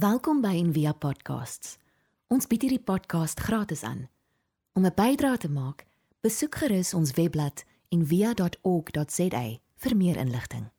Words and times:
Welkom 0.00 0.38
by 0.40 0.54
Envia 0.56 0.94
Podcasts. 0.96 1.74
Ons 2.32 2.46
bied 2.48 2.62
hierdie 2.64 2.80
podcast 2.80 3.40
gratis 3.44 3.82
aan. 3.84 4.06
Om 4.72 4.86
'n 4.86 4.94
bydrae 4.96 5.36
te 5.36 5.50
maak, 5.50 5.84
besoek 6.24 6.54
gerus 6.56 6.94
ons 6.94 7.12
webblad 7.18 7.64
en 7.92 8.06
via.org.za 8.06 9.42
vir 9.76 9.96
meer 9.96 10.16
inligting. 10.16 10.70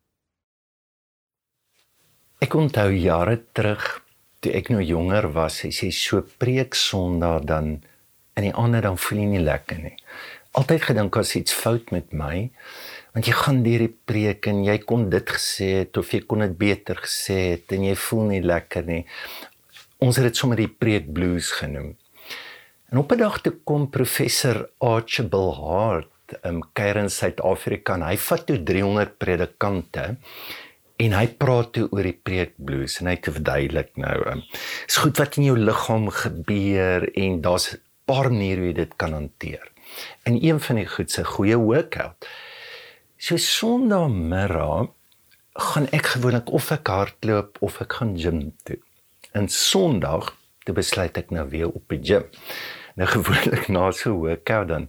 Ek 2.40 2.54
onthou 2.54 2.90
jare 2.90 3.44
terug 3.52 4.06
toe 4.40 4.54
ek 4.54 4.70
nou 4.70 4.82
jonger 4.82 5.32
was, 5.32 5.66
as 5.66 5.82
jy 5.82 5.92
so 5.92 6.22
preek 6.38 6.74
Sondag 6.74 7.44
dan 7.44 7.84
in 8.34 8.44
die 8.44 8.54
ander 8.54 8.82
dan 8.82 8.98
voel 8.98 9.20
jy 9.20 9.26
nie 9.26 9.46
lekker 9.46 9.78
nie. 9.78 9.98
Altyd 10.52 10.82
gedink 10.82 11.18
as 11.18 11.36
iets 11.36 11.54
fout 11.54 11.92
met 11.92 12.12
my, 12.12 12.50
want 13.14 13.28
jy 13.28 13.34
gaan 13.36 13.64
deur 13.64 13.84
die 13.86 13.96
preek 14.08 14.48
en 14.48 14.64
jy 14.64 14.78
kon 14.88 15.10
dit 15.12 15.34
gesê 15.36 15.70
het 15.82 15.98
of 16.00 16.14
jy 16.14 16.22
kon 16.28 16.46
dit 16.46 16.54
beter 16.58 17.02
gesê 17.04 17.40
het 17.56 17.74
en 17.76 17.84
jy 17.90 17.96
voel 17.96 18.24
nie 18.30 18.44
lekker 18.46 18.88
nie. 18.88 19.04
Ons 20.02 20.18
het 20.18 20.30
dit 20.30 20.38
sommer 20.38 20.58
die 20.58 20.72
preek 20.72 21.12
blues 21.14 21.52
genoem. 21.60 21.96
En 22.92 22.98
op 22.98 23.12
'n 23.12 23.18
dag 23.18 23.42
toe 23.42 23.54
kom 23.64 23.90
professor 23.90 24.70
Archibald 24.80 25.56
Hart 25.56 26.10
um 26.44 26.62
kuier 26.74 26.98
in 26.98 27.10
Suid-Afrika 27.10 27.94
en 27.94 28.02
hy 28.02 28.18
vat 28.18 28.46
toe 28.48 28.58
300 28.64 29.18
predikante 29.18 30.18
en 30.98 31.14
hy 31.14 31.28
praat 31.28 31.72
toe 31.74 31.88
oor 31.92 32.04
die 32.04 32.20
preekblues 32.24 33.00
en 33.02 33.08
hy 33.08 33.16
te 33.16 33.32
verduidelik 33.32 33.92
nou 33.96 34.18
um 34.32 34.44
is 34.88 34.98
goed 34.98 35.18
wat 35.18 35.38
in 35.38 35.50
jou 35.50 35.58
liggaam 35.58 36.10
gebeur 36.10 37.08
en 37.16 37.42
daar's 37.42 37.74
'n 37.74 37.82
paar 38.06 38.30
maniere 38.32 38.60
hoe 38.60 38.68
jy 38.68 38.74
dit 38.74 38.94
kan 38.98 39.14
hanteer. 39.14 39.72
En 40.24 40.44
een 40.44 40.60
van 40.60 40.76
die 40.76 40.88
goed 40.88 41.12
se 41.12 41.24
goeie 41.24 41.58
workout. 41.58 42.28
So 43.22 43.38
Sondagmiddag 43.38 44.88
gaan 45.54 45.86
ek 45.94 46.08
gewoonlik 46.16 46.48
of 46.58 46.72
ek 46.74 46.90
hardloop 46.90 47.60
of 47.62 47.76
ek 47.84 48.00
gaan 48.00 48.16
gym 48.18 48.40
toe. 48.66 48.80
En 49.38 49.46
Sondag 49.46 50.32
te 50.66 50.74
besluit 50.74 51.20
ek 51.22 51.30
nou 51.30 51.44
weer 51.52 51.70
op 51.70 51.94
die 51.94 52.00
gym. 52.02 52.26
Nou 52.98 53.06
gewoonlik 53.12 53.68
na 53.70 53.92
so 53.94 54.10
'n 54.10 54.24
workout 54.24 54.72
dan 54.74 54.88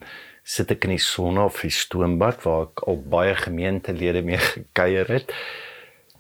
sit 0.49 0.73
ek 0.73 0.89
in 0.89 0.95
die 0.97 1.05
son 1.05 1.37
of 1.39 1.61
die 1.61 1.71
stoombad 1.71 2.41
waar 2.47 2.71
ek 2.71 2.87
al 2.89 3.03
baie 3.05 3.35
gemeentelede 3.37 4.25
mee 4.25 4.41
gekuier 4.49 5.13
het. 5.13 5.29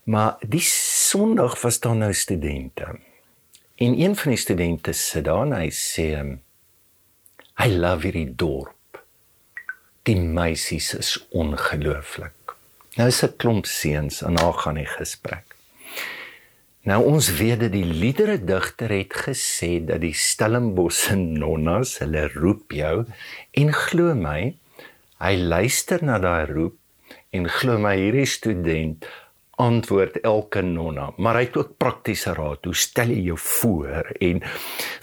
Maar 0.05 0.37
die 0.45 0.67
Sondag 0.69 1.57
was 1.63 1.81
daar 1.81 1.97
nou 1.97 2.13
studente. 2.13 2.93
En 3.81 3.97
een 3.97 4.17
van 4.17 4.37
die 4.37 4.43
studente 4.45 4.93
sit 4.93 5.25
daar 5.25 5.47
en 5.49 5.57
hy 5.57 5.71
sê 5.73 6.13
I 7.57 7.73
love 7.73 8.05
hierdie 8.05 8.37
dorp. 8.37 8.82
Die 10.03 10.19
meisies 10.19 10.95
is 10.99 11.11
ongelooflik. 11.31 12.57
Nou 12.99 13.07
is 13.09 13.23
'n 13.23 13.37
klomp 13.37 13.67
seuns 13.67 14.23
en 14.23 14.35
daar 14.35 14.55
gaan 14.55 14.75
die 14.75 14.87
gesprek. 14.99 15.55
Nou 16.83 17.05
ons 17.05 17.29
weet 17.39 17.61
dat 17.61 17.73
die 17.73 17.85
liedere 17.85 18.45
digter 18.45 18.91
het 18.91 19.15
gesê 19.15 19.79
dat 19.87 20.01
die 20.01 20.15
Stellenbosse 20.15 21.15
nonnas 21.15 21.99
hulle 21.99 22.27
roep 22.35 22.73
jou 22.73 23.05
en 23.55 23.73
glo 23.73 24.15
my 24.15 24.57
hy 25.23 25.37
luister 25.37 26.03
na 26.03 26.19
daai 26.19 26.51
roep 26.51 26.75
en 27.31 27.47
glo 27.49 27.79
my 27.79 27.95
hierdie 27.97 28.27
student 28.27 29.07
antwoord 29.63 30.19
elke 30.27 30.63
nonna 30.67 31.13
maar 31.17 31.39
hy 31.39 31.47
het 31.47 31.57
ook 31.57 31.79
praktiese 31.79 32.35
raad 32.35 32.65
hoe 32.65 32.75
stel 32.75 33.15
jy 33.15 33.23
jou 33.31 33.39
voor 33.39 34.11
en 34.19 34.43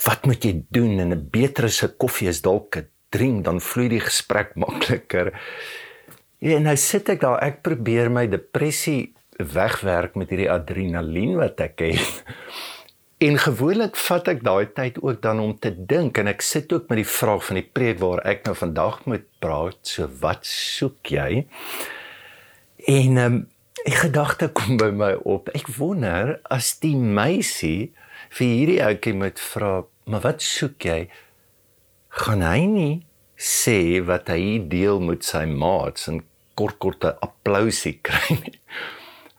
wat 0.06 0.26
moet 0.28 0.44
jy 0.44 0.54
doen 0.70 1.00
en 1.00 1.14
'n 1.16 1.30
beter 1.32 1.70
se 1.72 1.88
koffie 1.88 2.28
is 2.28 2.42
dalk 2.42 2.76
'n 2.76 2.90
drink 3.10 3.46
dan 3.46 3.62
vloei 3.62 3.90
die 3.90 4.04
gesprek 4.04 4.56
makliker 4.64 5.34
en 6.40 6.64
nou 6.64 6.76
sit 6.80 7.10
ek 7.10 7.22
daar 7.22 7.42
ek 7.44 7.64
probeer 7.66 8.12
my 8.14 8.28
depressie 8.32 9.14
wegwerk 9.40 10.16
met 10.20 10.32
hierdie 10.32 10.52
adrenalien 10.52 11.38
wat 11.40 11.62
ek 11.64 11.88
het. 11.88 12.20
En 13.20 13.36
gewoonlik 13.36 13.98
vat 14.00 14.30
ek 14.32 14.46
daai 14.48 14.70
tyd 14.72 14.96
ook 15.04 15.18
dan 15.20 15.42
om 15.44 15.50
te 15.60 15.74
dink 15.76 16.16
en 16.22 16.30
ek 16.32 16.40
sit 16.40 16.72
ook 16.72 16.86
met 16.88 17.02
die 17.02 17.10
vraag 17.12 17.42
van 17.44 17.58
die 17.60 17.66
preek 17.68 17.98
waar 18.00 18.22
ek 18.24 18.46
nou 18.48 18.54
vandag 18.56 19.02
moet 19.12 19.26
praat. 19.44 19.76
So 19.84 20.08
wat 20.22 20.48
soek 20.48 21.12
jy? 21.12 21.44
En 22.88 23.20
ehm 23.20 23.26
um, 23.26 23.42
'n 23.84 24.00
gedagte 24.06 24.48
kom 24.56 24.78
by 24.80 24.88
my 24.96 25.12
op. 25.28 25.52
Ek 25.52 25.68
wonder 25.76 26.40
as 26.48 26.80
die 26.80 26.96
meisie 26.96 27.92
vir 28.30 28.48
hierdie 28.48 28.84
ouetjie 28.88 29.14
moet 29.14 29.40
vra, 29.40 29.84
"Maar 30.06 30.22
wat 30.22 30.42
soek 30.42 30.80
jy?" 30.80 31.10
Gaan 32.24 32.42
hy 32.46 32.62
nie 32.68 32.96
sê 33.40 34.02
wat 34.04 34.28
hy 34.30 34.60
deel 34.72 35.00
met 35.00 35.24
sy 35.24 35.46
maats 35.46 36.08
en 36.12 36.24
kort 36.60 36.80
kort 36.84 37.04
'n 37.04 37.20
applousie 37.24 38.00
kry 38.08 38.40
nie 38.44 38.60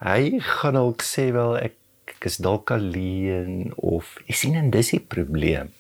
hy 0.01 0.41
gaan 0.41 0.77
ook 0.77 1.03
sê 1.05 1.29
wel 1.35 1.59
ek, 1.61 1.77
ek 2.09 2.29
is 2.31 2.41
dalk 2.41 2.73
alleen 2.73 3.73
of 3.77 4.17
ek 4.27 4.39
sien 4.41 4.57
en 4.57 4.73
dis 4.73 4.95
die 4.95 5.03
probleem. 5.03 5.75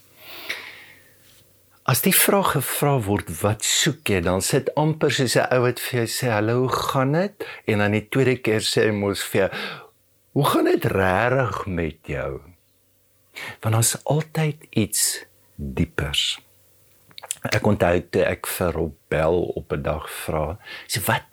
As 1.88 2.04
die 2.04 2.14
vraag 2.14 2.52
gevra 2.54 2.98
word 3.02 3.32
wat 3.40 3.64
soek 3.66 4.12
jy 4.12 4.20
dan 4.26 4.44
sit 4.44 4.68
amper 4.78 5.10
soos 5.10 5.36
'n 5.36 5.48
ou 5.56 5.62
wat 5.64 5.80
vir 5.80 6.00
jou 6.00 6.08
sê 6.16 6.28
hallo 6.30 6.66
hoe 6.66 6.76
gaan 6.92 7.12
dit 7.16 7.46
en 7.66 7.78
dan 7.78 7.96
die 7.96 8.08
tweede 8.12 8.36
keer 8.36 8.60
sê 8.60 8.88
hy 8.88 8.92
mos 8.92 9.24
vir 9.24 9.40
jou 9.40 9.50
hoe 10.36 10.44
gaan 10.44 10.64
dit 10.64 10.84
regtig 10.84 11.66
met 11.66 11.98
jou? 12.06 12.40
Want 13.62 13.74
ons 13.74 13.96
altyd 14.04 14.68
iets 14.70 15.24
diepers. 15.56 16.38
Ek 17.48 17.64
onthou 17.66 18.00
toe 18.12 18.24
ek 18.28 18.46
vir 18.46 18.72
Robel 18.76 19.42
op 19.56 19.72
'n 19.72 19.82
dag 19.82 20.08
vra, 20.10 20.58
sê 20.86 21.00
wat 21.06 21.24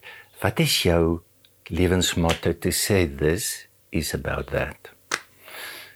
wat 0.42 0.60
is 0.60 0.84
jou 0.84 1.24
lewensmotto 1.70 2.54
to 2.54 2.72
say 2.72 3.06
this 3.08 3.68
is 3.92 4.14
about 4.14 4.48
that. 4.52 4.92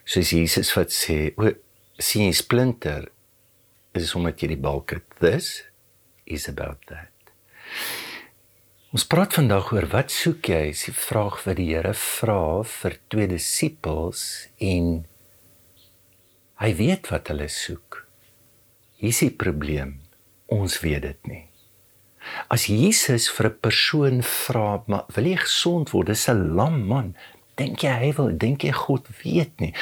Soos 0.06 0.32
Jesus 0.32 0.74
wat 0.76 0.92
sê, 0.92 1.32
o, 1.38 1.52
sien 2.00 2.26
jy 2.26 2.34
splinter 2.36 3.08
is 3.94 4.16
omdat 4.16 4.42
jy 4.42 4.48
die 4.56 4.64
balk 4.64 4.92
het. 4.96 5.08
This 5.20 5.64
is 6.26 6.48
about 6.50 6.84
that. 6.88 7.12
Ons 8.92 9.06
praat 9.08 9.38
vandag 9.38 9.70
oor 9.72 9.88
wat 9.94 10.12
soek 10.12 10.50
jy? 10.52 10.64
Is 10.74 10.84
die 10.90 10.96
vraag 10.96 11.38
wat 11.46 11.56
die 11.62 11.70
Here 11.70 11.94
vra 11.96 12.64
vir 12.68 12.98
twee 13.08 13.30
disippels 13.32 14.24
en 14.60 15.06
hy 16.60 16.72
weet 16.76 17.08
wat 17.14 17.32
hulle 17.32 17.48
soek. 17.52 17.91
Hier 19.02 19.10
is 19.10 19.24
die 19.24 19.34
probleem. 19.34 19.96
Ons 20.54 20.78
weet 20.84 21.02
dit 21.08 21.30
nie. 21.30 21.46
As 22.54 22.68
Jesus 22.70 23.32
vir 23.34 23.48
'n 23.50 23.60
persoon 23.60 24.22
vra, 24.22 24.84
"Maar 24.86 25.06
wil 25.16 25.26
jy 25.26 25.38
gesond 25.38 25.90
word?" 25.90 26.08
Dis 26.08 26.30
'n 26.30 26.54
lam 26.56 26.86
man. 26.86 27.16
Dink 27.56 27.82
jy 27.82 27.90
hy 27.90 28.12
wil? 28.14 28.38
Dink 28.38 28.62
jy 28.64 28.72
God 28.72 29.08
weet 29.24 29.60
nie? 29.60 29.74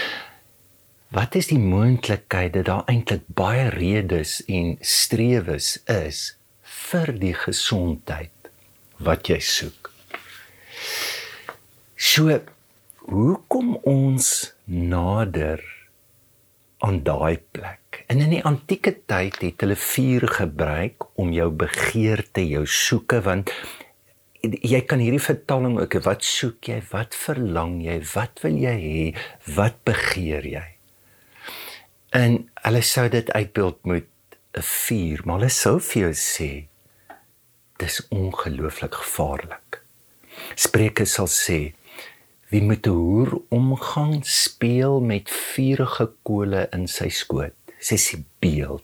Wat 1.11 1.35
is 1.35 1.47
die 1.47 1.59
moontlikheid 1.59 2.53
dat 2.53 2.65
daar 2.65 2.83
eintlik 2.85 3.23
baie 3.27 3.69
redes 3.69 4.45
en 4.47 4.77
strewes 4.81 5.79
is 5.85 6.37
vir 6.61 7.11
die 7.11 7.33
gesondheid 7.33 8.51
wat 8.99 9.27
jy 9.27 9.39
soek? 9.39 9.91
So, 11.95 12.39
hoekom 12.97 13.75
ons 13.75 14.53
nader 14.65 15.78
aan 16.85 17.03
daai 17.03 17.39
plek. 17.51 18.03
En 18.07 18.21
in 18.23 18.31
die 18.33 18.43
antieke 18.45 18.93
tyd 19.09 19.39
het 19.43 19.61
hulle 19.63 19.75
vuur 19.75 20.27
gebruik 20.39 21.05
om 21.19 21.33
jou 21.35 21.49
begeerte, 21.51 22.45
jou 22.47 22.65
soeke 22.65 23.21
want 23.25 23.51
jy 24.41 24.79
kan 24.87 25.01
hierdie 25.03 25.21
vertaling 25.21 25.75
ook 25.81 25.97
wat 26.05 26.23
soek 26.23 26.69
jy, 26.71 26.79
wat 26.93 27.17
verlang 27.17 27.81
jy, 27.83 27.97
wat 28.13 28.39
wil 28.45 28.55
jy 28.55 28.75
hê, 28.79 29.03
wat 29.57 29.81
begeer 29.87 30.47
jy? 30.47 30.67
En 32.15 32.39
hulle 32.63 32.81
sou 32.81 33.09
dit 33.11 33.31
uitbeeld 33.35 33.83
met 33.85 34.07
'n 34.57 34.63
vuur, 34.63 35.21
maar 35.25 35.39
hulle 35.39 35.49
sou 35.49 35.79
vir 35.79 36.01
jou 36.01 36.13
sê 36.13 36.51
dis 37.77 38.07
ongelooflik 38.09 38.95
gevaarlik. 38.95 39.81
Spreuke 40.55 41.05
sal 41.05 41.27
sê 41.27 41.73
Wie 42.49 42.61
met 42.61 42.85
'n 42.87 42.89
hoer 42.89 43.41
omgang 43.49 44.25
speel 44.25 44.99
met 45.01 45.29
vuurige 45.29 46.11
kole 46.21 46.67
in 46.71 46.87
sy 46.87 47.09
skoot. 47.09 47.53
Sy 47.79 47.95
sê 47.95 48.23
beeld. 48.39 48.83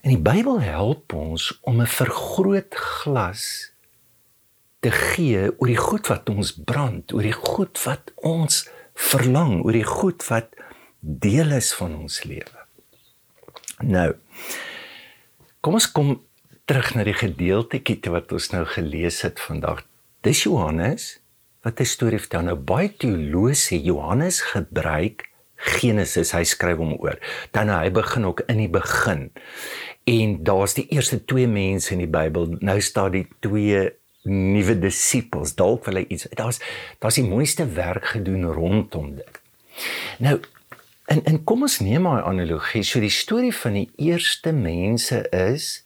En 0.00 0.10
die 0.10 0.22
Bybel 0.32 0.60
help 0.60 1.12
ons 1.12 1.58
om 1.62 1.80
'n 1.80 1.86
vergrootglas 1.86 3.72
te 4.80 4.90
gee 4.90 5.52
oor 5.58 5.66
die 5.66 5.76
goed 5.76 6.06
wat 6.06 6.28
ons 6.28 6.52
brand, 6.52 7.12
oor 7.12 7.22
die 7.22 7.32
goed 7.32 7.82
wat 7.84 8.12
ons 8.14 8.68
verlang, 8.94 9.64
oor 9.64 9.72
die 9.72 9.84
goed 9.84 10.26
wat 10.28 10.54
deel 11.00 11.50
is 11.50 11.74
van 11.74 11.94
ons 11.94 12.22
lewe. 12.24 12.58
Nou. 13.78 14.14
Kom 15.60 15.74
ons 15.78 15.90
kom 15.92 16.22
terug 16.64 16.94
na 16.94 17.04
die 17.04 17.16
gedeeltetjie 17.16 18.10
wat 18.10 18.32
ons 18.32 18.50
nou 18.50 18.64
gelees 18.64 19.22
het 19.26 19.40
vandag. 19.40 19.84
Dis 20.26 20.42
Johannes 20.42 21.18
wat 21.68 21.80
'n 21.80 21.84
storie 21.84 22.18
vertel. 22.18 22.48
Nou 22.48 22.56
baie 22.56 22.88
teoloë 22.88 23.54
sê 23.54 23.76
Johannes 23.82 24.40
gebruik 24.40 25.28
Genesis, 25.58 26.32
hy 26.32 26.44
skryf 26.46 26.78
hom 26.78 26.94
oor. 27.02 27.18
Dan 27.50 27.66
nou, 27.66 27.78
hy 27.82 27.90
begin 27.90 28.26
ook 28.28 28.44
in 28.46 28.60
die 28.62 28.70
begin. 28.70 29.30
En 30.06 30.36
daar's 30.46 30.76
die 30.78 30.86
eerste 30.94 31.18
twee 31.24 31.48
mense 31.50 31.92
in 31.92 32.04
die 32.04 32.10
Bybel. 32.10 32.54
Nou 32.62 32.78
staan 32.80 33.16
die 33.16 33.26
twee 33.42 33.90
nuwe 34.22 34.78
disippels. 34.78 35.56
Dalk 35.58 35.84
wil 35.88 36.00
hy 36.00 36.04
iets. 36.08 36.28
Daar's 36.38 36.60
daar's 37.02 37.18
die 37.18 37.26
mooiste 37.26 37.66
werk 37.74 38.14
gedoen 38.14 38.46
rondom 38.46 39.16
dit. 39.16 39.42
Nou 40.22 40.38
en 41.10 41.24
en 41.24 41.42
kom 41.44 41.66
ons 41.66 41.80
neem 41.80 42.06
maar 42.06 42.22
'n 42.22 42.30
analogie. 42.38 42.82
So 42.82 43.00
die 43.00 43.10
storie 43.10 43.54
van 43.54 43.72
die 43.72 43.90
eerste 43.96 44.52
mense 44.52 45.26
is 45.30 45.84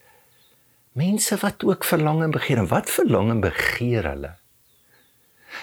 mense 0.92 1.36
wat 1.40 1.64
ook 1.64 1.84
verlang 1.84 2.22
en 2.22 2.30
begeer 2.30 2.58
en 2.58 2.68
wat 2.68 2.90
verlang 2.90 3.30
en 3.30 3.40
begeer 3.40 4.04
hulle? 4.04 4.41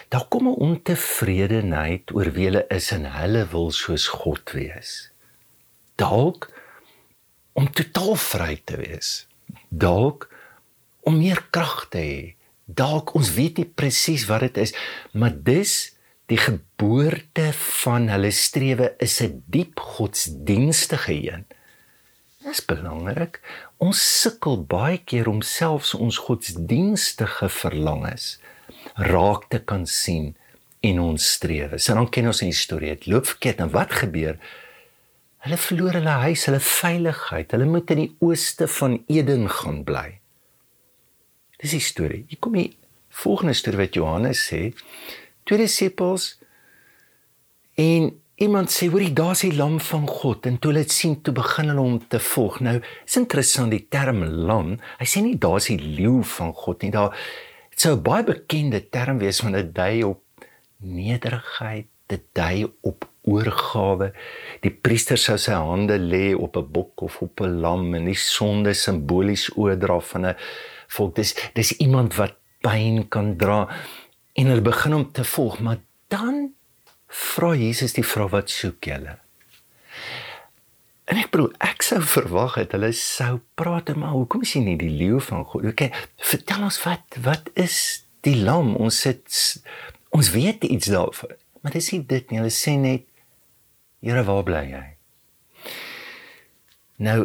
Daar 0.09 0.25
kom 0.27 0.47
'n 0.47 0.61
ontevredenheid 0.69 2.11
oor 2.13 2.31
wie 2.31 2.45
hulle 2.45 2.65
is 2.67 2.91
en 2.91 3.05
hulle 3.05 3.47
wil 3.47 3.71
soos 3.71 4.07
God 4.07 4.51
wees. 4.51 5.11
Dalk 5.95 6.49
om 7.53 7.71
totaal 7.71 8.15
vry 8.15 8.61
te 8.63 8.77
wees. 8.77 9.27
Dalk 9.69 10.29
om 11.01 11.17
meer 11.17 11.47
krag 11.49 11.87
te 11.89 11.97
hê. 11.97 12.35
Dalk 12.65 13.13
ons 13.17 13.33
weet 13.33 13.57
nie 13.57 13.65
presies 13.65 14.25
wat 14.29 14.39
dit 14.39 14.57
is, 14.57 14.73
maar 15.11 15.33
dis 15.33 15.95
die 16.29 16.37
geboorte 16.37 17.49
van 17.53 18.09
hulle 18.13 18.31
strewe 18.31 18.93
is 18.97 19.21
'n 19.21 19.43
diep 19.45 19.79
godsdienstige 19.79 21.13
een. 21.13 21.45
Dis 22.43 22.65
belangrik. 22.65 23.41
Ons 23.77 24.21
sukkel 24.21 24.63
baie 24.63 24.97
keer 24.97 25.27
om 25.27 25.41
selfs 25.41 25.93
ons 25.93 26.17
godsdienstige 26.17 27.49
verlangens 27.49 28.39
raak 28.95 29.49
te 29.49 29.59
kan 29.59 29.85
sien 29.87 30.35
in 30.79 30.99
ons 30.99 31.31
strewe. 31.33 31.79
So 31.79 31.93
dan 31.93 32.09
ken 32.09 32.27
ons 32.27 32.41
'n 32.41 32.51
storie. 32.51 32.95
Dit 32.95 33.05
loop 33.05 33.25
verkeerd 33.25 33.59
en 33.59 33.71
wat 33.71 33.91
gebeur? 33.91 34.37
Hulle 35.39 35.57
verloor 35.57 35.93
hulle 35.93 36.15
huis, 36.27 36.45
hulle 36.45 36.59
veiligheid. 36.59 37.51
Hulle 37.51 37.65
moet 37.65 37.91
in 37.91 37.97
die 37.97 38.15
ooste 38.19 38.67
van 38.67 39.03
Eden 39.07 39.49
gaan 39.49 39.83
bly. 39.83 40.19
Dis 41.57 41.71
die 41.71 41.79
storie. 41.79 42.25
Hier 42.27 42.39
kom 42.39 42.53
die 42.53 42.77
volgende 43.09 43.53
storie 43.53 43.79
wat 43.79 43.93
Johannes 43.93 44.41
sê 44.47 44.73
twee 45.43 45.57
disippels 45.57 46.37
en 47.75 48.11
iemand 48.39 48.71
sê 48.71 48.87
hoorie 48.91 49.11
daar's 49.15 49.43
die 49.43 49.55
lam 49.55 49.79
van 49.83 50.07
God 50.07 50.47
en 50.47 50.59
toe 50.61 50.71
hulle 50.71 50.85
dit 50.85 50.93
sien 50.93 51.17
toe 51.25 51.33
begin 51.35 51.71
hulle 51.71 51.83
hom 51.83 51.97
te 52.11 52.21
volg 52.23 52.59
nou 52.63 52.77
is 52.79 53.17
interessant 53.19 53.73
die 53.75 53.85
term 53.91 54.21
lam 54.23 54.77
hy 54.99 55.07
sê 55.09 55.23
nie 55.25 55.35
daar's 55.41 55.67
die 55.71 55.79
leeu 55.81 56.21
van 56.37 56.53
God 56.55 56.85
nie 56.85 56.93
daar 56.95 57.17
sou 57.79 57.95
'n 57.95 58.03
baie 58.03 58.23
bekende 58.23 58.81
term 58.89 59.17
wees 59.23 59.39
want 59.41 59.55
dit 59.55 59.71
dui 59.75 60.03
op 60.03 60.23
nederigheid 60.77 61.87
dit 62.09 62.23
dui 62.33 62.65
op 62.81 63.05
oorgawe. 63.29 64.09
Die 64.63 64.71
priester 64.71 65.17
sou 65.17 65.37
sy 65.37 65.53
hande 65.53 65.97
lê 65.99 66.33
op 66.35 66.57
'n 66.57 66.71
bok 66.71 67.01
of 67.01 67.21
op 67.21 67.41
'n 67.41 67.59
lam 67.61 67.93
en 67.95 68.05
die 68.05 68.15
sonde 68.15 68.73
simbolies 68.73 69.49
oordra 69.55 69.99
van 69.99 70.25
'n 70.25 70.35
volk. 70.87 71.15
Dis 71.15 71.35
dis 71.53 71.71
iemand 71.77 72.15
wat 72.15 72.35
pyn 72.61 73.07
kan 73.07 73.37
dra 73.37 73.69
en 74.33 74.45
hulle 74.45 74.61
begin 74.61 74.93
om 74.93 75.11
te 75.11 75.23
volg, 75.23 75.59
maar 75.59 75.79
dan 76.07 76.53
vra 77.07 77.55
Jesus 77.55 77.93
die 77.93 78.05
vraag 78.05 78.29
wat 78.29 78.49
soek 78.49 78.83
julle? 78.83 79.28
En 81.09 81.17
ek 81.17 81.31
bedoel, 81.33 81.49
ek 81.65 81.81
sou 81.85 81.99
verwag 82.05 82.59
het 82.59 82.75
hulle 82.77 82.91
sou 82.93 83.39
praat 83.57 83.89
maar 83.97 84.13
hoekom 84.13 84.43
jy 84.45 84.61
nie 84.61 84.77
die 84.77 84.91
leeu 84.93 85.17
van 85.23 85.45
God? 85.49 85.65
Okay, 85.71 85.89
vertel 86.21 86.67
ons 86.67 86.77
wat 86.85 87.17
wat 87.25 87.49
is 87.57 88.05
die 88.27 88.37
lam? 88.37 88.75
Ons 88.77 89.01
sit 89.07 89.39
ons 90.13 90.29
weet 90.35 90.67
iets 90.69 90.91
daarvan. 90.93 91.33
Maar 91.61 91.73
dis 91.75 91.89
nie 91.95 92.03
dit 92.05 92.29
nie. 92.29 92.39
Hulle 92.41 92.53
sê 92.53 92.77
net 92.77 93.07
Here, 93.99 94.23
waar 94.23 94.45
bly 94.47 94.61
jy? 94.69 94.85
Nou 97.03 97.19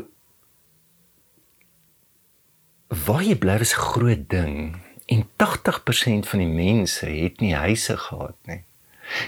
waar 3.04 3.22
jy 3.26 3.36
bly 3.38 3.58
is 3.62 3.74
'n 3.74 3.86
groot 3.90 4.28
ding 4.30 4.80
en 5.06 5.22
80% 5.36 6.26
van 6.30 6.38
die 6.38 6.50
mense 6.50 7.06
het 7.06 7.40
nie 7.40 7.54
huise 7.54 7.96
gehad 7.96 8.36
nie. 8.46 8.64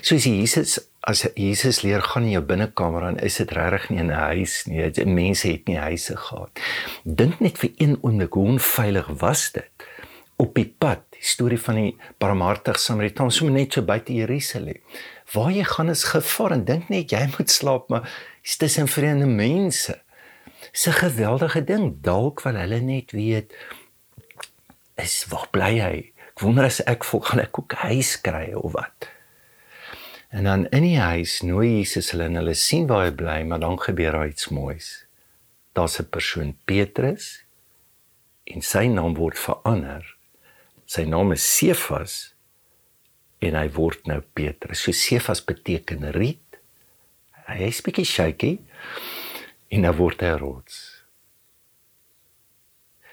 Soos 0.01 0.25
Jesus 0.25 0.79
as 1.07 1.23
Jesus 1.39 1.85
leer 1.87 2.03
gaan 2.03 2.25
in 2.27 2.35
jou 2.35 2.43
binnekamer 2.43 3.05
dan 3.07 3.19
is 3.23 3.39
dit 3.39 3.51
regtig 3.55 3.91
nie 3.91 4.03
'n 4.03 4.11
huis 4.11 4.65
nie. 4.67 4.91
Die 4.91 5.07
mense 5.07 5.49
het 5.49 5.67
nie 5.67 5.79
huise 5.79 6.17
gehad. 6.17 6.51
Dink 7.05 7.41
net 7.41 7.59
vir 7.59 7.71
een 7.79 7.99
oomblik 8.03 8.33
hoe 8.33 8.47
onveilig 8.47 9.07
was 9.07 9.53
dit 9.53 9.71
op 10.37 10.55
die 10.55 10.75
pad. 10.79 11.01
Die 11.11 11.23
storie 11.23 11.61
van 11.61 11.75
die 11.75 11.97
barmhartige 12.19 12.79
Samaritaan 12.79 13.31
so 13.31 13.49
net 13.49 13.73
so 13.73 13.83
buite 13.83 14.13
Jerusalem. 14.13 14.81
Waar 15.33 15.51
jy 15.51 15.65
gaan 15.65 15.91
is 15.91 16.05
gevaar 16.05 16.51
en 16.51 16.65
dink 16.65 16.89
net 16.89 17.11
jy 17.11 17.29
moet 17.39 17.51
slaap 17.51 17.89
maar 17.89 18.11
dis 18.43 18.57
tussen 18.57 18.89
vreemde 18.89 19.27
mense. 19.27 20.03
Dis 20.73 20.87
'n 20.87 20.93
geweldige 20.93 21.65
ding. 21.65 22.03
Dalk 22.03 22.43
wil 22.43 22.55
hulle 22.55 22.81
net 22.81 23.13
weet 23.13 23.55
is 24.95 25.27
waar 25.29 25.49
bly 25.51 25.79
hy? 25.79 26.13
Ek 26.35 26.41
wonder 26.41 26.65
as 26.65 26.81
ek 26.85 27.05
vol 27.05 27.21
gaan 27.21 27.41
ek 27.41 27.59
ook 27.59 27.73
huis 27.73 28.21
kry 28.21 28.53
of 28.53 28.73
wat. 28.73 29.16
En 30.29 30.45
dan 30.45 30.67
in 30.69 30.83
die 30.83 30.99
huis 30.99 31.41
nooi 31.47 31.77
Jesus 31.77 32.11
hulle 32.11 32.27
en 32.27 32.39
hulle 32.41 32.55
sien 32.59 32.87
waar 32.91 33.07
hy 33.07 33.13
bly, 33.15 33.37
maar 33.47 33.63
dan 33.63 33.79
gebeur 33.81 34.17
daar 34.17 34.29
iets 34.29 34.49
moois. 34.49 35.07
Daar's 35.73 35.99
'n 36.01 36.09
persoon 36.09 36.57
Petrus 36.65 37.45
en 38.45 38.63
sy 38.63 38.87
naam 38.87 39.15
word 39.15 39.39
verander. 39.39 40.17
Sy 40.85 41.05
naam 41.05 41.33
is 41.33 41.57
Sefas 41.57 42.35
en 43.39 43.55
hy 43.55 43.69
word 43.71 44.07
nou 44.07 44.21
Petrus. 44.33 44.81
So 44.81 44.93
Sefas 44.93 45.45
beteken 45.45 46.11
riet. 46.13 46.61
Hy 47.47 47.69
is 47.69 47.83
bietjie 47.83 48.07
shaky 48.07 48.59
en 49.69 49.85
hy 49.85 49.93
word 49.93 50.23
'n 50.23 50.39
rots. 50.39 51.03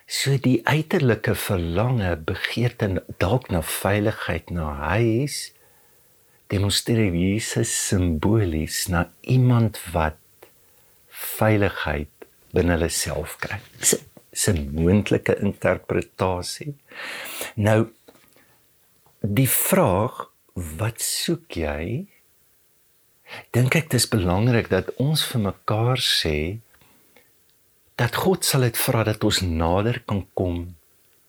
So 0.06 0.38
die 0.38 0.62
uiterlike 0.68 1.36
verlange, 1.36 2.16
begeerte 2.16 3.04
dalk 3.18 3.50
na 3.50 3.62
veiligheid 3.62 4.50
na 4.50 4.74
huis 4.94 5.54
demonstreer 6.54 7.16
Jesus 7.18 7.72
simbolies 7.88 8.86
na 8.94 9.08
iemand 9.26 9.80
wat 9.94 10.20
veiligheid 11.10 12.12
binne 12.54 12.76
hulle 12.76 12.90
self 12.94 13.38
kry. 13.42 13.58
Dis 13.82 14.48
'n 14.50 14.70
moontlike 14.78 15.36
interpretasie. 15.42 16.74
Nou 17.56 17.90
die 19.22 19.50
vraag 19.50 20.30
wat 20.54 21.02
soek 21.02 21.58
jy? 21.58 22.06
Dink 23.52 23.76
ek 23.76 23.90
dis 23.90 24.08
belangrik 24.08 24.70
dat 24.70 24.94
ons 24.98 25.26
vir 25.26 25.42
mekaar 25.42 25.98
sê 25.98 26.60
dat 27.96 28.16
God 28.16 28.46
sal 28.46 28.62
dit 28.62 28.78
vra 28.78 29.04
dat 29.04 29.24
ons 29.24 29.42
nader 29.42 30.02
kan 30.06 30.26
kom 30.34 30.76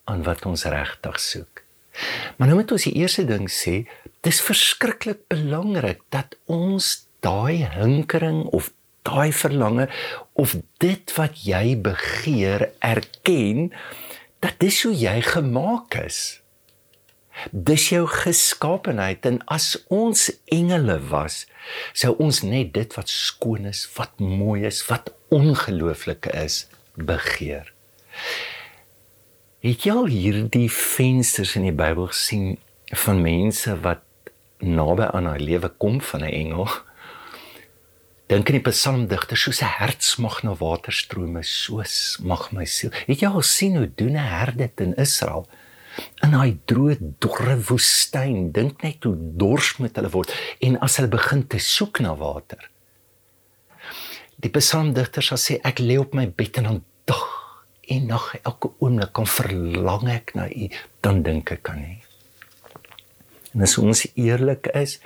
aan 0.05 0.23
wat 0.23 0.45
ons 0.45 0.65
regtig 0.65 1.19
soek. 1.19 1.64
Maar 2.37 2.49
nou 2.51 2.59
moet 2.59 2.71
ons 2.75 2.87
die 2.87 2.97
eerste 3.01 3.25
ding 3.27 3.47
sê, 3.51 3.85
dis 4.25 4.41
verskriklik 4.43 5.25
belangrik 5.31 6.01
dat 6.13 6.35
ons 6.51 7.05
daai 7.25 7.65
hinkering 7.75 8.45
of 8.55 8.71
daai 9.05 9.31
verlange 9.33 9.87
of 10.33 10.55
dit 10.81 11.13
wat 11.17 11.43
jy 11.45 11.75
begeer 11.81 12.69
erken 12.83 13.69
dat 14.43 14.57
dis 14.61 14.81
hoe 14.85 14.93
jy 14.93 15.19
gemaak 15.25 15.97
is. 16.01 16.41
Dis 17.51 17.89
jou 17.91 18.05
geskaapenheid 18.07 19.25
en 19.27 19.41
as 19.51 19.73
ons 19.91 20.29
engele 20.53 20.97
was, 21.11 21.43
sou 21.93 22.13
ons 22.21 22.41
net 22.45 22.71
dit 22.77 22.97
wat 22.97 23.11
skoon 23.11 23.67
is, 23.69 23.83
wat 23.97 24.21
mooi 24.21 24.63
is, 24.69 24.81
wat 24.87 25.11
ongelooflike 25.35 26.31
is, 26.45 26.63
begeer. 26.95 27.73
Het 29.65 29.87
jy 29.87 29.93
al 29.97 30.11
hierdie 30.13 30.67
vensters 30.69 31.55
in 31.57 31.63
die 31.65 31.73
Bybel 31.73 32.11
gesien 32.11 32.59
van 33.01 33.23
mense 33.25 33.71
wat 33.81 34.03
naby 34.61 35.07
aan 35.09 35.25
hulle 35.31 35.47
lewe 35.47 35.71
kom 35.81 35.97
van 36.01 36.21
'n 36.21 36.29
engel? 36.29 36.69
Dink 38.29 38.49
aan 38.49 38.61
die 38.61 38.69
psalmdigter, 38.69 39.37
soos 39.37 39.61
'n 39.61 39.75
hert 39.79 40.03
smag 40.03 40.43
na 40.43 40.53
waterstrome, 40.53 41.43
soos 41.43 42.19
mag 42.21 42.51
my 42.51 42.65
siel. 42.65 42.91
Het 43.07 43.19
jy 43.19 43.27
al 43.27 43.41
sien 43.41 43.75
hoe 43.75 43.91
doen 43.95 44.13
'n 44.13 44.29
hert 44.37 44.57
dit 44.57 44.81
in 44.81 44.93
Israel? 44.95 45.47
in 46.23 46.33
daai 46.35 46.57
droë 46.69 46.97
dorre 47.23 47.55
woestyn 47.69 48.51
dink 48.55 48.83
net 48.83 49.03
hoe 49.07 49.15
dors 49.15 49.77
met 49.83 49.95
hulle 49.95 50.11
word 50.15 50.33
en 50.59 50.79
as 50.85 50.97
hulle 50.99 51.11
begin 51.11 51.45
te 51.47 51.59
soek 51.59 52.01
na 52.03 52.15
water 52.19 52.69
die 54.43 54.51
psalmdigter 54.57 55.23
sê 55.39 55.59
ek 55.63 55.79
lê 55.79 55.97
op 56.01 56.13
my 56.17 56.27
bed 56.41 56.59
en 56.61 56.69
dan 56.69 56.81
en 57.87 58.07
nag 58.07 58.35
elke 58.41 58.71
oomblik 58.79 59.13
kan 59.13 59.29
verlang 59.29 60.09
ek 60.09 60.35
na 60.35 60.49
u 60.49 60.69
dan 61.01 61.23
dink 61.23 61.51
ek 61.51 61.69
aan 61.69 61.83
u 61.83 61.95
en 63.55 63.65
as 63.67 63.77
ons 63.77 64.05
eerlik 64.13 64.71
is 64.73 64.99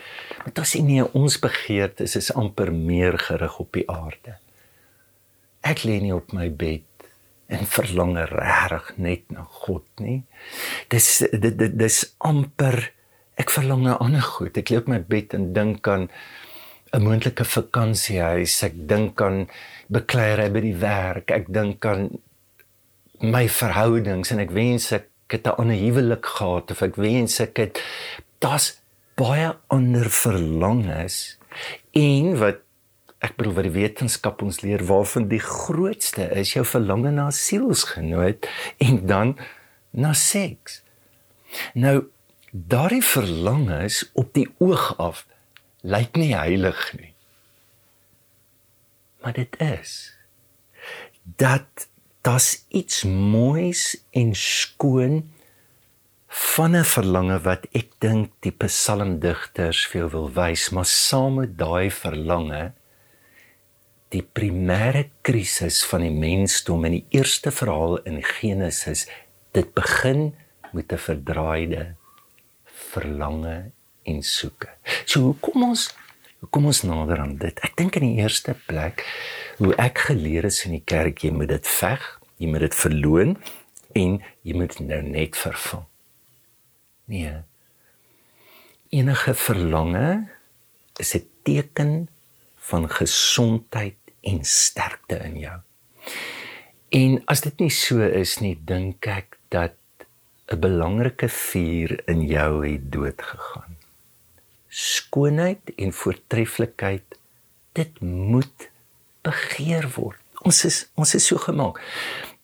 want 0.43 0.59
as 0.59 0.75
nie 0.75 1.01
ons 1.03 1.39
begeertes 1.39 2.15
is 2.15 2.31
amper 2.33 2.71
meer 2.74 3.17
gerig 3.29 3.59
op 3.59 3.74
die 3.77 3.88
aarde 3.89 4.39
ek 5.62 5.83
lê 5.83 6.00
nie 6.03 6.15
op 6.15 6.33
my 6.33 6.50
bed 6.50 6.86
en 7.50 7.65
verlang 7.65 8.13
regtig 8.29 8.89
net 9.01 9.24
na 9.33 9.43
God 9.65 9.86
nie. 10.01 10.21
Dis 10.93 11.24
dit 11.33 11.55
dit 11.57 11.74
dis 11.77 11.98
amper 12.21 12.91
ek 13.39 13.53
verlang 13.55 13.88
na 13.88 13.98
ander 14.03 14.24
goed. 14.24 14.57
Ek 14.57 14.69
lê 14.69 14.77
op 14.81 14.89
my 14.91 15.00
bed 15.01 15.33
en 15.38 15.50
dink 15.55 15.88
aan 15.88 16.09
'n 16.93 17.01
moontlike 17.01 17.45
vakansiehuis. 17.45 18.63
Ek 18.63 18.75
dink 18.88 19.21
aan 19.21 19.50
bekleierery 19.89 20.50
by 20.53 20.62
die 20.62 20.77
werk. 20.77 21.31
Ek 21.31 21.50
dink 21.50 21.86
aan 21.86 22.21
my 23.19 23.47
verhoudings 23.51 24.31
en 24.31 24.39
ek 24.39 24.53
wens 24.55 24.91
ek 24.95 25.09
het 25.27 25.45
'n 25.47 25.59
ander 25.61 25.75
huwelik 25.75 26.25
gehad 26.25 26.71
of 26.71 26.81
ek 26.81 26.95
wens 26.95 27.39
ek 27.39 27.57
het 27.57 27.83
das 28.39 28.79
baie 29.15 29.55
ander 29.67 30.09
verlangens 30.09 31.38
en 31.91 32.38
wat 32.39 32.63
ek 33.19 33.35
bedoel 33.35 33.53
wat 33.57 33.67
die 33.67 33.75
wetenskap 33.75 34.41
ons 34.41 34.61
leer 34.63 34.83
waarvan 34.88 35.27
die 35.27 35.43
grootste 35.43 36.29
is 36.39 36.53
jou 36.55 36.63
verlange 36.65 37.11
na 37.11 37.27
sielsgenoot 37.31 38.47
en 38.77 39.05
dan 39.05 39.35
na 39.91 40.13
seks. 40.13 40.81
Nou 41.73 42.07
daardie 42.51 43.03
verlange 43.03 43.83
is 43.83 44.05
op 44.13 44.31
die 44.33 44.47
oog 44.63 44.93
af 44.97 45.25
lyk 45.81 46.15
nie 46.15 46.31
heilig 46.35 46.79
nie. 46.95 47.13
Maar 49.19 49.35
dit 49.35 49.59
is 49.59 50.15
dat 51.23 51.88
daar's 52.21 52.65
iets 52.67 53.03
moois 53.03 53.97
en 54.11 54.35
skoon 54.35 55.29
van 56.27 56.75
'n 56.75 56.83
verlange 56.83 57.39
wat 57.41 57.65
ek 57.71 57.89
dink 57.99 58.31
die 58.39 58.51
psalmdigters 58.51 59.88
veel 59.88 60.09
wil 60.09 60.29
wys, 60.33 60.69
maar 60.69 60.85
saam 60.85 61.33
met 61.39 61.57
daai 61.57 61.89
verlange 61.91 62.73
die 64.09 64.23
primêre 64.23 65.09
krisis 65.21 65.85
van 65.85 66.01
die 66.01 66.13
mensdom 66.13 66.85
in 66.85 66.91
die 66.91 67.05
eerste 67.09 67.51
verhaal 67.51 67.97
in 68.09 68.23
Genesis, 68.23 69.07
dit 69.51 69.73
begin 69.73 70.35
met 70.71 70.91
'n 70.93 70.97
verdraaide 70.97 71.95
verlange 72.65 73.71
en 74.03 74.23
soeke. 74.23 74.69
So 75.05 75.19
hoe 75.19 75.35
kom 75.39 75.63
ons 75.63 75.93
kom 76.48 76.65
ons 76.65 76.84
nader 76.88 77.19
aan 77.19 77.36
dit? 77.38 77.60
Ek 77.60 77.75
dink 77.75 77.98
in 78.00 78.05
die 78.08 78.24
eerste 78.24 78.55
plek 78.67 79.03
hoe 79.60 79.74
ek 79.75 80.05
geleer 80.10 80.48
is 80.48 80.63
in 80.65 80.77
die 80.77 80.86
kerk, 80.86 81.24
jy 81.24 81.31
moet 81.36 81.51
dit 81.51 81.67
veg, 81.67 82.05
jy 82.39 82.48
moet 82.48 82.63
dit 82.67 82.75
verloon 82.79 83.36
en 84.00 84.19
jy 84.48 84.55
moet 84.55 84.79
nou 84.79 85.01
net 85.03 85.36
vervang. 85.36 85.84
Nee. 87.12 87.41
Enige 88.96 89.34
verlange 89.36 90.29
is 91.00 91.15
'n 91.15 91.27
teken 91.43 92.10
van 92.69 92.89
gesondheid 92.89 93.98
en 94.22 94.43
sterkte 94.43 95.17
in 95.25 95.39
jou. 95.39 95.60
En 96.89 97.22
as 97.25 97.41
dit 97.41 97.60
nie 97.60 97.69
so 97.69 98.01
is 98.01 98.39
nie, 98.39 98.55
dink 98.65 99.08
ek 99.08 99.38
dat 99.50 99.75
'n 100.50 100.60
belangrike 100.60 101.29
vuur 101.29 102.01
in 102.08 102.22
jou 102.27 102.65
het 102.65 102.91
dood 102.91 103.22
gegaan. 103.22 103.78
Skoonheid 104.69 105.73
en 105.77 105.93
voortreffelikheid, 105.93 107.17
dit 107.73 108.01
moet 108.01 108.69
begeer 109.25 109.89
word. 109.95 110.21
Ons 110.45 110.63
is 110.65 110.77
ons 110.95 111.15
is 111.17 111.25
so 111.25 111.41
gemaak. 111.41 111.81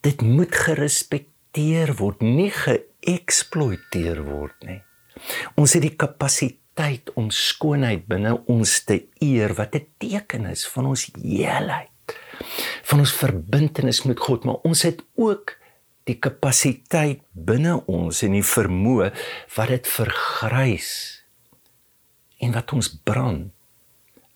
Dit 0.02 0.22
moet 0.22 0.54
gerespekteer 0.54 1.96
word, 2.00 2.22
nie 2.22 2.52
ge 2.52 2.82
geëksploiteer 3.06 4.24
word 4.26 4.66
nie. 4.66 4.80
Ons 5.60 5.76
het 5.78 5.84
die 5.86 5.94
kapasiteit 5.94 7.12
om 7.20 7.30
skoonheid 7.32 8.08
binne 8.10 8.34
ons 8.52 8.80
te 8.88 9.06
eer 9.22 9.54
wat 9.54 9.76
'n 9.76 9.86
teken 10.02 10.46
is 10.50 10.66
van 10.68 10.86
ons 10.86 11.10
heelheid, 11.14 12.18
van 12.84 13.00
ons 13.00 13.14
verbintenis 13.14 14.04
met 14.06 14.20
God, 14.20 14.44
maar 14.44 14.60
ons 14.64 14.82
het 14.82 15.02
ook 15.16 15.58
die 16.04 16.20
kapasiteit 16.20 17.22
binne 17.32 17.86
ons 17.86 18.24
en 18.24 18.32
die 18.32 18.44
vermoë 18.44 19.14
wat 19.56 19.68
dit 19.68 19.88
vergrys 19.88 21.15
en 22.44 22.56
wat 22.56 22.74
ons 22.76 22.90
brand 23.08 23.52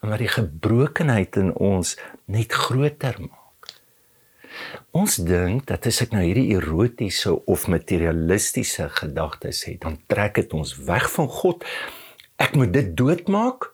en 0.00 0.08
wat 0.08 0.22
die 0.22 0.32
gebrokenheid 0.32 1.36
in 1.40 1.52
ons 1.60 1.96
net 2.24 2.54
groter 2.56 3.18
maak. 3.20 3.74
Ons 4.96 5.20
dink 5.22 5.68
dat 5.70 5.86
as 5.86 6.00
ek 6.04 6.14
nou 6.14 6.22
hierdie 6.24 6.56
erotiese 6.56 7.34
of 7.50 7.68
materialistiese 7.70 8.88
gedagtes 8.96 9.62
het, 9.68 9.82
dan 9.84 10.00
trek 10.10 10.40
dit 10.40 10.56
ons 10.56 10.72
weg 10.88 11.06
van 11.12 11.28
God. 11.30 11.66
Ek 12.40 12.56
moet 12.58 12.72
dit 12.74 12.90
doodmaak 12.96 13.70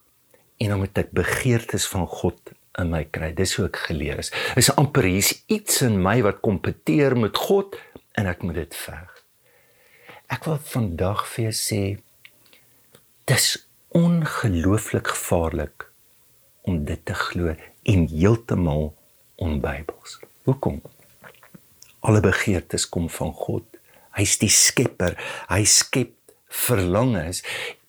en 0.61 0.73
dan 0.73 0.83
moet 0.83 0.99
ek 0.99 1.14
begeertes 1.16 1.87
van 1.92 2.06
God 2.11 2.52
in 2.80 2.90
my 2.92 3.04
kry. 3.09 3.30
Dis 3.37 3.56
hoe 3.56 3.68
ek 3.71 3.80
geleer 3.88 4.21
is. 4.21 4.33
Is 4.59 4.73
amper 4.76 5.09
hier's 5.09 5.33
iets 5.52 5.80
in 5.87 6.00
my 6.02 6.18
wat 6.26 6.42
kompeteer 6.45 7.16
met 7.18 7.38
God 7.38 7.78
en 8.16 8.28
ek 8.28 8.45
moet 8.45 8.61
dit 8.61 8.76
veg. 8.76 9.23
Ek 10.33 10.49
wil 10.49 10.59
vandag 10.73 11.25
vir 11.30 11.49
jou 11.49 11.56
sê 11.56 11.83
dis 13.30 13.54
ongelooflik 13.97 15.07
gevaarlik 15.09 15.91
om 16.61 16.85
dit 16.85 17.00
te 17.05 17.15
glo 17.15 17.55
en 17.83 18.09
heeltemal 18.09 18.91
onbybels. 19.35 20.19
Hoekom? 20.45 20.83
Alle 22.00 22.21
begeertes 22.21 22.88
kom 22.88 23.09
van 23.11 23.33
God. 23.33 23.65
Hy's 24.17 24.37
die 24.43 24.53
skepper. 24.53 25.17
Hy 25.49 25.62
skep 25.65 26.12
verlangens 26.47 27.41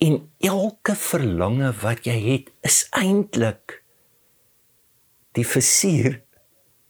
en 0.03 0.21
elke 0.43 0.95
verlange 0.95 1.73
wat 1.81 2.07
jy 2.07 2.15
het 2.29 2.53
is 2.67 2.85
eintlik 2.95 3.81
die 5.37 5.45
versier 5.45 6.21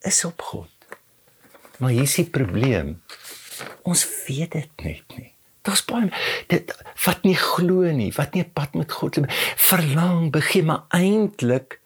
is 0.06 0.22
op 0.30 0.46
God. 0.52 0.70
Maar 1.82 1.96
hier 1.98 2.06
is 2.06 2.16
die 2.22 2.30
probleem. 2.30 3.00
Ons 3.82 4.06
weet 4.28 4.54
dit 4.56 4.86
net 4.86 5.18
nie. 5.18 5.37
Daar's 5.68 5.84
baie 5.84 6.08
dit 6.52 6.72
wat 7.04 7.26
nie 7.28 7.36
glo 7.36 7.92
nie, 7.92 8.12
wat 8.16 8.34
nie 8.34 8.44
'n 8.44 8.54
pad 8.56 8.74
met 8.74 8.92
God 8.92 9.18
loop. 9.18 9.32
Verlang 9.70 10.32
begin 10.32 10.66
maar 10.66 10.86
eintlik 10.90 11.80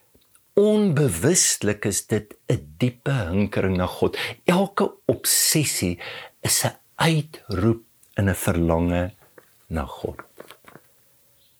onbewustelik 0.54 1.84
is 1.84 2.06
dit 2.06 2.34
'n 2.48 2.74
diepe 2.78 3.12
hinkering 3.12 3.76
na 3.76 3.86
God. 3.86 4.18
Elke 4.44 4.92
obsessie 5.06 5.98
is 6.40 6.64
'n 6.64 6.76
uitroep 6.96 7.82
in 8.14 8.28
'n 8.28 8.34
verlange 8.34 9.14
na 9.66 9.84
God. 9.84 10.20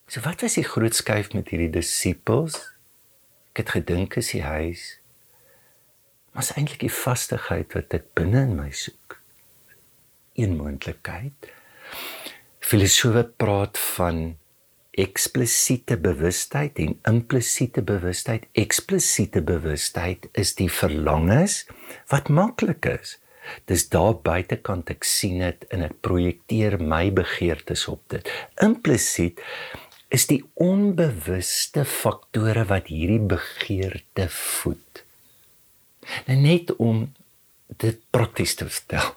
So 0.06 0.20
wat 0.20 0.40
was 0.40 0.54
die 0.54 0.64
groot 0.64 0.94
skuif 0.94 1.32
met 1.32 1.48
hierdie 1.48 1.70
disippels? 1.70 2.76
Ek 3.52 3.56
het 3.56 3.70
gedink 3.70 4.16
is 4.16 4.30
die 4.30 4.42
huis. 4.42 5.00
Maar 6.32 6.42
is 6.42 6.52
eintlik 6.52 6.80
die 6.80 6.92
vastigheid 6.92 7.72
wat 7.72 7.94
ek 7.96 8.12
binne 8.14 8.42
in 8.42 8.54
my 8.56 8.70
soek. 8.70 9.20
Een 10.36 10.56
moontlikheid. 10.56 11.52
Filosofe 12.72 13.26
praat 13.36 13.76
van 13.76 14.38
eksplisiete 14.96 15.98
bewustheid 16.00 16.78
en 16.80 16.94
implisiete 17.04 17.82
bewustheid. 17.84 18.46
Eksplisiete 18.56 19.42
bewustheid 19.44 20.24
is 20.32 20.54
die 20.56 20.70
verlangens 20.72 21.66
wat 22.08 22.32
maklik 22.32 22.88
is. 22.88 23.18
Dis 23.68 23.84
daar 23.92 24.16
buitekant 24.24 24.88
ek 24.94 25.04
sien 25.04 25.44
dit 25.44 25.68
en 25.68 25.84
ek 25.84 25.98
projekteer 26.00 26.78
my 26.80 27.10
begeertes 27.12 27.84
op 27.92 28.00
dit. 28.14 28.32
Implisiet 28.64 29.44
is 30.08 30.24
die 30.32 30.40
onbewuste 30.56 31.84
faktore 31.84 32.64
wat 32.72 32.88
hierdie 32.88 33.20
begeerte 33.36 34.30
voed. 34.32 35.04
Nou 36.24 36.40
net 36.40 36.72
om 36.80 37.10
dit 37.84 38.00
prakties 38.16 38.56
te 38.56 38.72
stel 38.72 39.12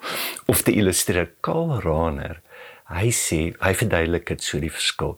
of 0.51 0.67
te 0.67 0.75
illustreer 0.75 1.31
Karl 1.39 1.79
Rahner 1.79 2.41
hy 2.89 3.09
sê 3.09 3.53
hy 3.61 3.73
verduidelik 3.73 4.27
dit 4.27 4.41
so 4.41 4.59
die 4.59 4.73
verskil 4.73 5.17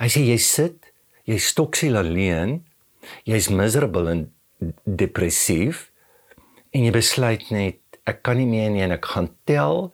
Hy 0.00 0.08
sê 0.08 0.22
jy 0.24 0.38
sit, 0.40 0.86
jy 1.28 1.36
stoksel 1.44 1.98
alleen, 2.00 2.62
jy's 3.28 3.50
miserable 3.52 4.08
en 4.08 4.22
depressief 4.84 5.90
en 6.72 6.86
jy 6.86 6.92
besluit 6.94 7.44
net 7.52 8.00
ek 8.08 8.22
kan 8.24 8.40
nie 8.40 8.48
meer 8.48 8.70
nie 8.72 8.84
en 8.86 8.96
ek 8.96 9.10
gaan 9.12 9.28
tel 9.44 9.92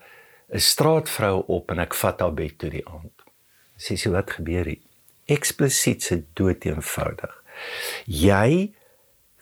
'n 0.54 0.62
straatvrou 0.62 1.42
op 1.50 1.75
en 1.75 1.82
ek 1.82 1.94
vat 1.94 2.20
haar 2.23 2.35
bed 2.38 2.54
toe 2.58 2.70
die 2.70 2.87
aand. 2.87 3.16
Sê 3.76 3.99
sy 3.99 4.11
wat 4.14 4.30
gebeur 4.30 4.66
hier? 4.70 4.82
Eksplisiet 5.26 6.02
se 6.02 6.23
dood 6.38 6.62
eenvoudig. 6.64 7.35
Jy 8.06 8.70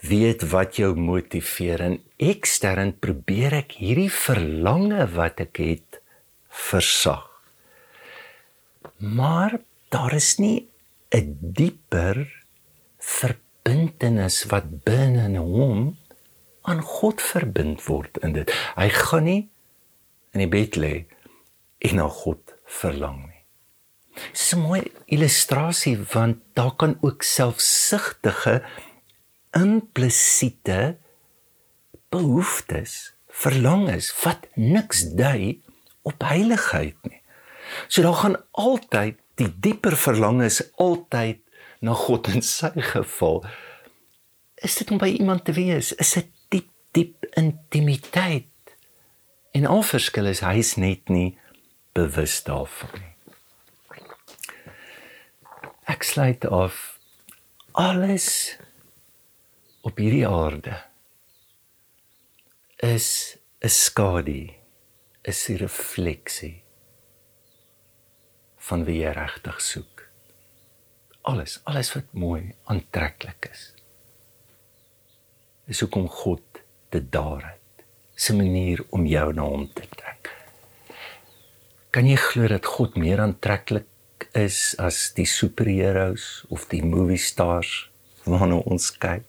weet 0.01 0.49
wat 0.49 0.81
jou 0.81 0.95
motiveer 0.97 1.81
en 1.81 2.01
ekstern 2.17 2.97
probeer 2.97 3.53
ek 3.53 3.77
hierdie 3.85 4.11
verlange 4.11 5.05
wat 5.13 5.41
ek 5.41 5.61
het 5.61 6.01
versag. 6.49 7.34
Maar 9.05 9.61
daar 9.89 10.13
is 10.15 10.37
nie 10.37 10.71
'n 11.11 11.39
dieper 11.41 12.45
verbintenis 12.99 14.45
wat 14.45 14.85
binne 14.85 15.25
in 15.25 15.37
hom 15.37 15.99
aan 16.63 16.81
God 16.81 17.23
verbind 17.23 17.85
word 17.85 18.19
in 18.25 18.33
dit. 18.33 18.51
Hy 18.77 18.89
gaan 18.89 19.25
nie 19.25 19.51
in 20.33 20.41
die 20.41 20.49
bed 20.49 20.77
lê 20.77 21.05
en 21.79 21.97
na 22.01 22.09
God 22.09 22.55
verlang 22.65 23.21
nie. 23.29 23.45
Dis 24.33 24.55
'n 24.55 24.61
mooi 24.61 24.83
illustrasie 25.07 25.99
want 26.13 26.39
daar 26.53 26.75
kan 26.77 26.99
ook 27.01 27.23
selfsugtige 27.23 28.63
implisiete 29.53 30.97
behoeftes 32.09 33.15
verlangens 33.29 34.23
wat 34.23 34.47
niks 34.55 35.03
dui 35.15 35.63
op 36.03 36.23
heiligheid 36.23 36.97
nie. 37.03 37.21
So 37.89 38.03
daar 38.03 38.15
gaan 38.15 38.37
altyd 38.51 39.19
die 39.35 39.51
dieper 39.61 39.97
verlang 39.97 40.43
is 40.43 40.63
altyd 40.81 41.41
na 41.85 41.95
God 41.95 42.29
in 42.33 42.43
sy 42.43 42.73
geval. 42.93 43.43
Is 44.55 44.79
dit 44.81 44.91
om 44.91 44.99
by 44.99 45.11
iemand 45.19 45.45
te 45.45 45.53
wees? 45.57 45.93
Is 45.93 46.15
dit 46.17 46.31
diep 46.55 46.71
diep 46.95 47.27
intimiteit? 47.39 48.51
En 49.55 49.67
al 49.71 49.83
verskil 49.87 50.31
is 50.31 50.43
hy 50.47 50.57
is 50.63 50.75
net 50.81 51.11
nie 51.13 51.35
bewus 51.95 52.41
daarvan 52.47 52.95
nie. 52.99 53.11
Ek 55.91 56.07
sluit 56.07 56.47
af 56.49 56.97
alles 57.77 58.57
op 59.85 59.99
hierdie 60.01 60.27
aarde 60.27 60.79
is 62.83 63.37
'n 63.61 63.69
skadu, 63.69 64.51
is 65.23 65.45
die 65.47 65.57
refleksie 65.57 66.64
van 68.69 68.85
wie 68.89 69.01
jy 69.03 69.13
regtig 69.17 69.61
soek. 69.61 70.05
Alles, 71.29 71.59
alles 71.69 71.91
wat 71.95 72.13
mooi, 72.13 72.55
aantreklik 72.69 73.49
is. 73.51 73.65
Is 75.69 75.81
hoekom 75.85 76.09
God 76.09 76.63
dit 76.93 77.07
daar 77.13 77.45
het. 77.49 77.85
Sy 78.15 78.37
manier 78.37 78.85
om 78.95 79.07
jou 79.09 79.27
na 79.37 79.49
hom 79.49 79.67
te 79.73 79.87
trek. 79.97 80.31
Kan 81.95 82.09
jy 82.09 82.17
glo 82.21 82.49
dat 82.51 82.69
God 82.77 82.97
meer 83.01 83.23
aantreklik 83.25 84.29
is 84.37 84.75
as 84.83 85.11
die 85.17 85.29
superheroes 85.29 86.45
of 86.53 86.69
die 86.73 86.83
movie 86.85 87.21
stars 87.21 87.89
waarna 88.25 88.61
ons 88.65 88.91
kyk? 89.01 89.25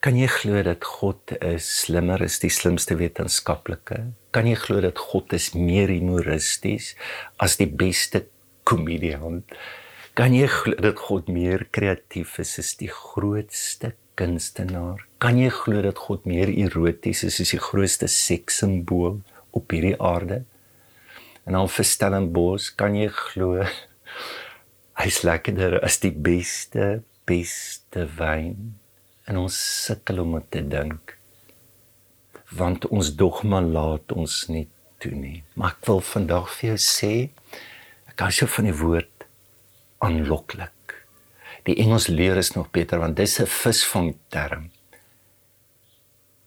Kan 0.00 0.16
jy 0.16 0.30
glo 0.32 0.62
dat 0.64 0.86
God 0.88 1.34
is 1.44 1.66
slimmer 1.82 2.22
as 2.24 2.38
die 2.40 2.48
slimste 2.48 2.94
wetenskaplike? 2.96 3.98
Kan 4.32 4.46
jy 4.48 4.54
glo 4.56 4.80
dat 4.80 4.96
God 4.96 5.34
is 5.36 5.50
meer 5.52 5.92
humoristies 5.92 6.94
as 7.36 7.58
die 7.60 7.66
beste 7.68 8.22
komediant? 8.64 9.52
Kan 10.16 10.32
jy 10.32 10.48
glo 10.48 10.80
dat 10.80 11.04
God 11.04 11.28
meer 11.28 11.66
kreatief 11.68 12.38
is 12.40 12.54
as 12.64 12.72
die 12.80 12.88
grootste 12.88 13.92
kunstenaar? 14.16 15.04
Kan 15.20 15.36
jy 15.36 15.52
glo 15.52 15.84
dat 15.84 16.00
God 16.08 16.24
meer 16.24 16.48
eroties 16.48 17.20
is 17.28 17.36
as 17.44 17.52
die 17.52 17.60
grootste 17.60 18.08
sekssimbool 18.08 19.20
op 19.52 19.68
hierdie 19.68 19.98
aarde? 20.00 20.46
En 21.44 21.60
al 21.60 21.68
verstel 21.68 22.16
en 22.16 22.32
bos, 22.32 22.72
kan 22.72 22.96
jy 22.96 23.12
glo 23.12 23.68
hy's 25.04 25.24
lekkerder 25.28 25.82
as 25.84 26.00
die 26.00 26.16
beste 26.16 27.02
beste 27.28 28.08
wyn? 28.16 28.80
En 29.30 29.38
ons 29.44 29.56
sukkel 29.86 30.24
om 30.24 30.36
te 30.50 30.62
dink. 30.66 31.14
Want 32.58 32.88
ons 32.90 33.12
dogma 33.14 33.60
laat 33.62 34.12
ons 34.12 34.42
nie 34.50 34.66
toe 35.00 35.14
nie. 35.14 35.40
Maar 35.54 35.76
ek 35.76 35.86
wil 35.86 36.02
vandag 36.02 36.50
vir 36.56 36.72
jou 36.72 36.80
sê 36.82 37.12
ek 38.10 38.26
hou 38.26 38.30
so 38.34 38.50
van 38.50 38.68
die 38.68 38.76
woord 38.76 39.26
aanloklik. 40.02 40.96
Die 41.68 41.78
Engels 41.78 42.08
leer 42.10 42.40
is 42.40 42.54
nog 42.56 42.72
beter 42.74 42.98
want 42.98 43.16
dis 43.16 43.38
'n 43.40 43.46
visvang 43.46 44.16
term. 44.28 44.70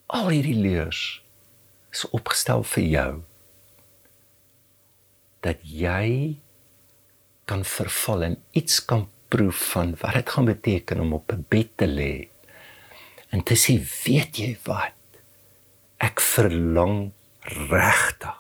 Al 0.07 0.29
hierdie 0.29 0.59
leers 0.59 1.21
is 1.91 2.05
opgestel 2.11 2.63
vir 2.63 2.83
jou 2.83 3.23
dat 5.41 5.59
jy 5.63 6.37
kan 7.45 7.63
verval 7.63 8.23
en 8.23 8.37
iets 8.51 8.85
kan 8.85 9.09
proef 9.29 9.71
van 9.73 9.95
wat 10.01 10.13
dit 10.13 10.29
gaan 10.29 10.45
beteken 10.45 10.99
om 10.99 11.13
op 11.13 11.31
'n 11.31 11.45
bed 11.49 11.69
te 11.77 11.87
lê 11.87 12.32
en 13.33 13.41
te 13.41 13.57
sê 13.57 13.79
weet 13.81 14.37
jy 14.39 14.53
wat? 14.67 14.93
Ek 16.03 16.21
verlang 16.21 17.11
regtig 17.49 18.39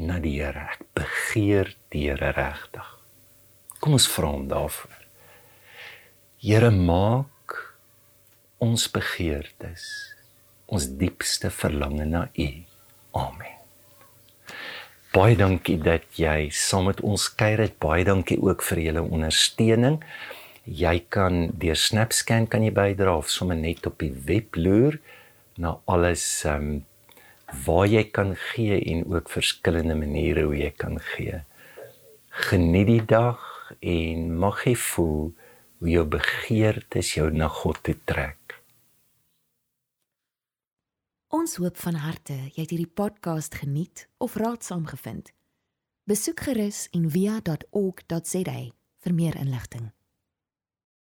na 0.00 0.20
die 0.22 0.36
Here. 0.38 0.68
Ek 0.76 0.86
begeer 0.96 1.74
die 1.90 2.06
Here 2.08 2.32
regtig. 2.36 2.86
Kom 3.80 3.96
ons 3.98 4.08
vra 4.12 4.30
hom 4.36 4.46
daarvoor. 4.50 4.96
Here 6.40 6.70
maak 6.70 7.56
ons 8.62 8.86
begeertes 8.92 9.88
ons 10.70 10.86
diepste 11.00 11.50
verlange 11.50 12.06
na 12.06 12.28
u. 12.38 12.48
Amen. 13.18 13.56
Baie 15.10 15.34
dankie 15.34 15.80
dat 15.82 16.04
jy 16.14 16.52
saam 16.54 16.86
met 16.86 17.00
ons 17.02 17.24
kuier 17.34 17.64
het. 17.64 17.80
Baie 17.82 18.04
dankie 18.06 18.38
ook 18.38 18.62
vir 18.62 18.84
julle 18.84 19.02
ondersteuning 19.02 19.98
jy 20.64 20.98
kan 21.08 21.50
deur 21.58 21.76
SnapScan 21.76 22.46
kan 22.50 22.62
jy 22.62 22.72
bydra 22.74 23.16
of 23.16 23.30
sommer 23.30 23.56
net 23.56 23.86
op 23.86 23.98
die 24.02 24.12
web 24.26 24.56
loer 24.56 25.00
na 25.56 25.78
alles 25.86 26.44
ehm 26.44 26.70
um, 26.70 26.86
waar 27.66 27.86
jy 27.86 28.04
kan 28.14 28.36
gee 28.36 28.76
en 28.92 29.04
ook 29.10 29.30
verskillende 29.30 29.96
maniere 29.98 30.44
hoe 30.46 30.56
jy 30.56 30.70
kan 30.70 31.00
gee. 31.02 31.40
Geniet 32.46 32.86
die 32.86 33.04
dag 33.04 33.72
en 33.80 34.36
mag 34.38 34.62
jy 34.66 34.76
voel 34.78 35.32
hoe 35.80 35.90
jou 35.90 36.04
begeertes 36.06 37.14
jou 37.16 37.30
na 37.34 37.48
God 37.48 37.82
toe 37.82 37.96
trek. 38.04 38.60
Ons 41.30 41.56
hoop 41.62 41.76
van 41.78 41.98
harte 42.02 42.38
jy 42.54 42.62
het 42.62 42.70
hierdie 42.70 42.94
podcast 43.02 43.54
geniet 43.54 44.08
of 44.18 44.38
raadsaam 44.38 44.86
gevind. 44.86 45.32
Besoek 46.10 46.46
gerus 46.46 46.88
en 46.94 47.10
via.ok.za 47.10 48.60
vir 49.00 49.14
meer 49.14 49.36
inligting. 49.38 49.90